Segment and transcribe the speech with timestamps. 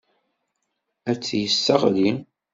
[1.11, 2.11] Ad t-yesseɣli.